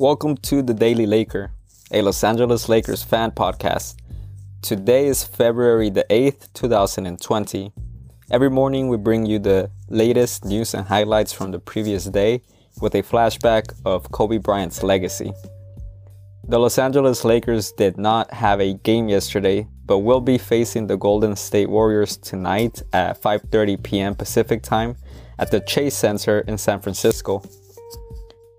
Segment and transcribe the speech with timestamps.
[0.00, 1.52] Welcome to the Daily Laker,
[1.92, 3.96] a Los Angeles Lakers fan podcast.
[4.62, 7.70] Today is February the 8th, 2020.
[8.30, 12.40] Every morning we bring you the latest news and highlights from the previous day
[12.80, 15.34] with a flashback of Kobe Bryant's legacy.
[16.48, 20.96] The Los Angeles Lakers did not have a game yesterday, but will be facing the
[20.96, 24.14] Golden State Warriors tonight at 5:30 p.m.
[24.14, 24.96] Pacific Time
[25.38, 27.42] at the Chase Center in San Francisco.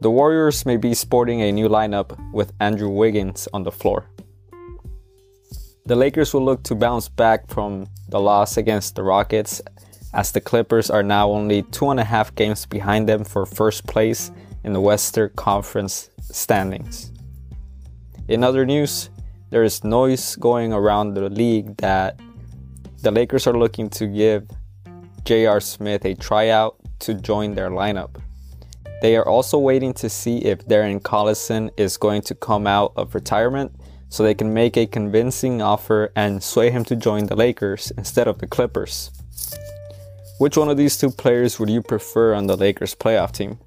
[0.02, 4.10] The Warriors may be sporting a new lineup with Andrew Wiggins on the floor.
[5.86, 9.62] The Lakers will look to bounce back from the loss against the Rockets
[10.12, 13.86] as the Clippers are now only two and a half games behind them for first
[13.86, 14.32] place
[14.64, 17.12] in the Western Conference standings.
[18.27, 19.12] In other news,
[19.52, 22.20] there is noise going around the league that
[23.04, 24.49] the Lakers are looking to give
[25.26, 25.60] J.R.
[25.60, 28.16] Smith a tryout to join their lineup.
[29.02, 33.16] They are also waiting to see if Darren Collison is going to come out of
[33.16, 33.74] retirement
[34.10, 38.27] so they can make a convincing offer and sway him to join the Lakers instead
[38.27, 39.10] of the Clippers.
[40.38, 43.58] Which one of these two players would you prefer on the Lakers playoff team?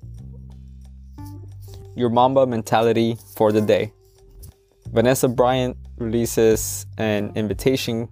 [1.96, 3.92] Your Mamba mentality for the day.
[4.92, 8.08] Vanessa Bryant releases an invitation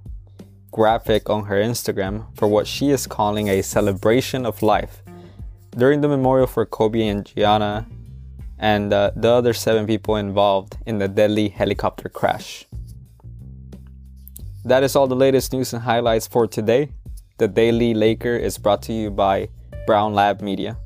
[0.72, 5.02] graphic on her Instagram for what she is calling a celebration of life
[5.76, 7.86] during the memorial for Kobe and Gianna
[8.58, 12.66] and uh, the other seven people involved in the deadly helicopter crash.
[14.64, 16.90] That is all the latest news and highlights for today.
[17.38, 19.48] The Daily Laker is brought to you by
[19.86, 20.76] Brown Lab Media.